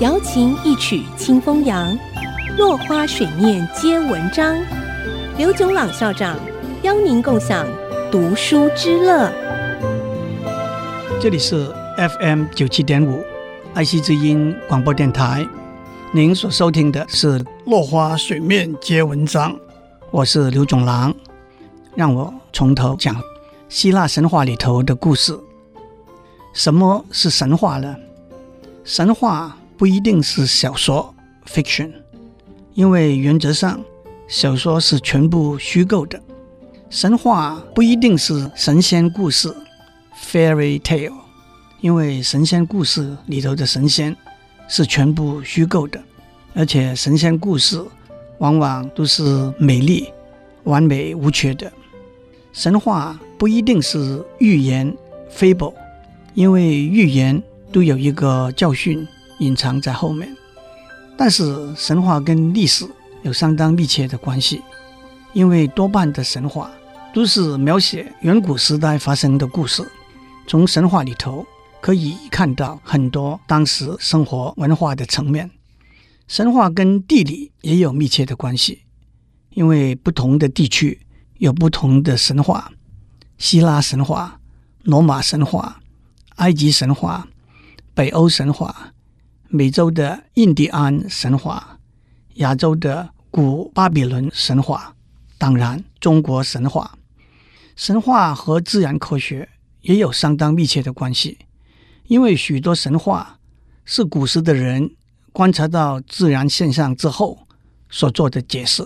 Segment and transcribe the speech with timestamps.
[0.00, 1.96] 瑶琴一曲清风扬，
[2.58, 4.56] 落花水面皆文章。
[5.38, 6.36] 刘炯朗校长
[6.82, 7.64] 邀您共享
[8.10, 9.30] 读书之乐。
[11.20, 11.72] 这里是
[12.18, 13.22] FM 九七点五
[13.72, 15.46] 爱惜之音广播电台，
[16.12, 19.52] 您所收听的是《落花水面皆文章》，
[20.10, 21.14] 我是刘炯朗。
[21.94, 23.14] 让我从头讲
[23.68, 25.38] 希腊神话里头的故事。
[26.52, 27.94] 什么是神话呢？
[28.82, 31.14] 神话不一定是小说
[31.46, 31.92] （fiction），
[32.74, 33.80] 因为原则上
[34.28, 36.20] 小说是全部虚构的。
[36.90, 39.54] 神话不一定是神仙故事
[40.16, 41.12] （fairy tale），
[41.80, 44.16] 因为神仙故事里头的神仙
[44.68, 46.00] 是全部虚构的，
[46.54, 47.82] 而且神仙故事
[48.38, 50.08] 往往都是美丽、
[50.62, 51.72] 完美无缺的。
[52.52, 54.96] 神话不一定是寓言
[55.30, 55.74] （fable）。
[56.34, 59.06] 因为寓言都有一个教训
[59.38, 60.36] 隐藏在后面，
[61.16, 62.86] 但是神话跟历史
[63.22, 64.62] 有相当密切的关系，
[65.32, 66.70] 因为多半的神话
[67.12, 69.88] 都是描写远古时代发生的故事。
[70.46, 71.46] 从神话里头
[71.80, 75.50] 可以看到很多当时生活文化的层面。
[76.28, 78.82] 神话跟地理也有密切的关系，
[79.50, 81.00] 因为不同的地区
[81.38, 82.72] 有不同的神话，
[83.38, 84.40] 希腊神话、
[84.82, 85.80] 罗马神话。
[86.36, 87.28] 埃及神话、
[87.94, 88.92] 北欧神话、
[89.54, 91.78] 美洲的印第安神话、
[92.34, 94.96] 亚洲的古巴比伦神话，
[95.38, 96.98] 当然中国神话。
[97.76, 99.48] 神话和自然科学
[99.82, 101.38] 也有相当密切的关系，
[102.08, 103.38] 因为许多神话
[103.84, 104.90] 是古时的人
[105.30, 107.46] 观察到自然现象之后
[107.88, 108.84] 所做的解释。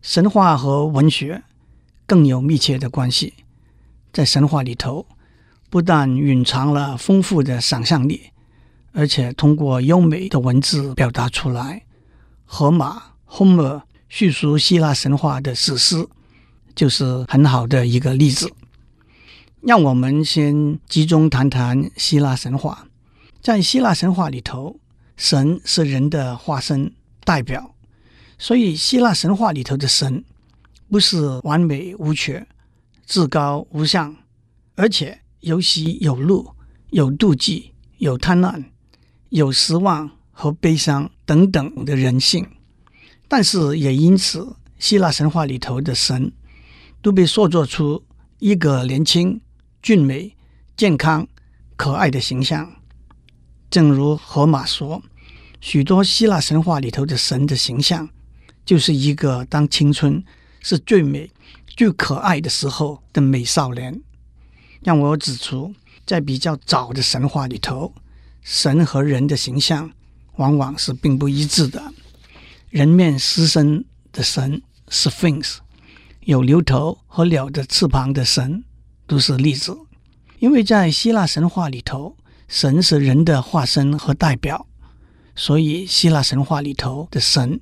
[0.00, 1.42] 神话和文学
[2.06, 3.34] 更有密切的关系，
[4.12, 5.08] 在神话里头。
[5.68, 8.30] 不但蕴藏了丰富的想象力，
[8.96, 11.84] 而且通过优美的文字表达出来。
[12.46, 16.08] 荷马 （Homer） 叙述希腊神话的史诗，
[16.74, 18.50] 就是很好的一个例子。
[19.60, 22.88] 让我们先集中谈谈希腊神话。
[23.42, 24.80] 在希腊神话里头，
[25.16, 26.90] 神是人的化身
[27.24, 27.74] 代表，
[28.38, 30.24] 所以希腊神话里头的神
[30.90, 32.46] 不是完美无缺、
[33.04, 34.16] 至高无上，
[34.74, 35.20] 而且。
[35.40, 36.44] 有喜有怒，
[36.90, 38.64] 有妒忌，有贪婪，
[39.36, 42.48] 有失望和悲伤等等的人性。
[43.28, 46.32] 但是也因此，希腊神话里头的神
[47.02, 48.02] 都被塑造出
[48.38, 49.40] 一个年轻、
[49.82, 50.34] 俊美、
[50.76, 51.28] 健康、
[51.76, 52.72] 可爱的形象。
[53.68, 55.02] 正如荷马说，
[55.60, 58.08] 许多希腊神话里头的神的形象，
[58.64, 60.24] 就是一个当青春
[60.60, 61.30] 是最美、
[61.66, 64.00] 最可爱的时候的美少年。
[64.82, 65.74] 让我指出，
[66.06, 67.92] 在比较早的神话里头，
[68.48, 69.90] 神和人的形象
[70.36, 71.82] 往往是并不一致的。
[72.70, 75.56] 人面狮身的神 Sphinx，
[76.20, 78.62] 有牛头和鸟的翅膀的神
[79.04, 79.76] 都是例子。
[80.38, 84.68] 因为在希腊神话里头，神是人的化身和代表，
[85.34, 87.60] 所以希腊神话里头的神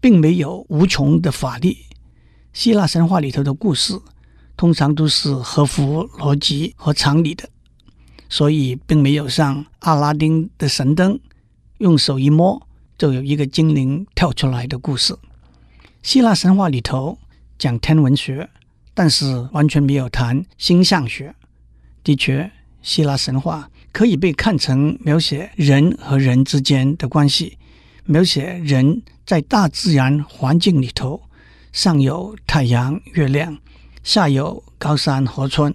[0.00, 1.76] 并没有无穷的法力。
[2.54, 4.00] 希腊神话里头的故事。
[4.54, 7.48] 通常都是合乎逻辑和常理的，
[8.32, 11.20] 所以并没有像阿拉丁的神灯，
[11.76, 12.66] 用手一摸
[12.96, 15.14] 就有一个精灵跳出来的故事。
[16.02, 17.18] 希腊神话里头
[17.58, 18.48] 讲天文学，
[18.94, 21.34] 但是完全没有谈星象学。
[22.02, 22.50] 的确，
[22.80, 27.58] 希腊神话可以被看成描写人和人之间的关系，
[28.06, 31.20] 描写人在大自然环境里头，
[31.70, 33.58] 上有太阳、月亮。
[34.02, 35.74] 下有高山河川，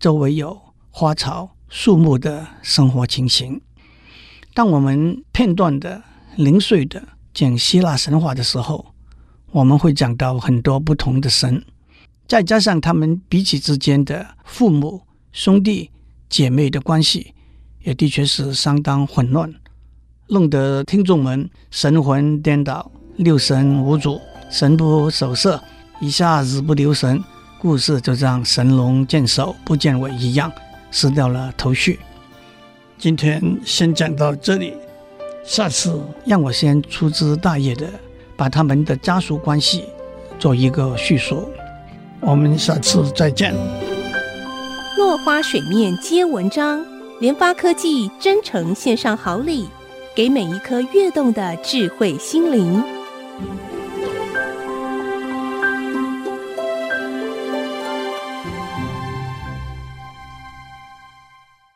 [0.00, 3.58] 周围有花草树木的生活情形。
[4.52, 6.02] 当我们片段的
[6.36, 7.02] 零碎的
[7.32, 8.92] 讲希腊神话的时候，
[9.52, 11.64] 我们会讲到很多不同的神，
[12.28, 15.00] 再加上他们彼此之间的父母、
[15.32, 15.90] 兄弟、
[16.28, 17.32] 姐妹的关系，
[17.84, 19.54] 也的确是相当混乱，
[20.26, 24.20] 弄得听众们神魂颠倒、六神无主、
[24.50, 25.58] 神不守舍，
[26.02, 27.24] 一下子不留神。
[27.58, 30.52] 故事就像神龙见首不见尾一样，
[30.92, 31.98] 失掉了头绪。
[32.96, 34.74] 今天先讲到这里，
[35.44, 37.88] 下次让我先粗枝大叶的
[38.36, 39.86] 把他们的家属关系
[40.38, 41.50] 做一个叙述。
[42.20, 43.52] 我们下次再见。
[44.96, 46.86] 落花水面皆文章，
[47.18, 49.68] 联发科技真诚献上好礼，
[50.14, 52.80] 给每一颗跃动的智慧心灵。